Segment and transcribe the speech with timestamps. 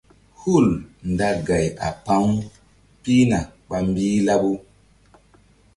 [0.41, 0.67] Hul
[1.11, 2.31] nda gay a pa̧-u
[3.01, 4.51] pihna ɓa mbih laɓu.